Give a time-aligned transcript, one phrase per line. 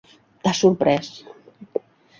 [0.47, 1.13] T'has sorprès.